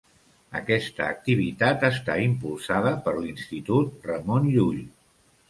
Aquesta 0.59 1.03
activitat 1.15 1.85
està 1.89 2.15
impulsada 2.23 2.95
per 3.05 3.15
l'Institut 3.19 4.09
Ramon 4.13 4.51
Llull. 4.57 4.83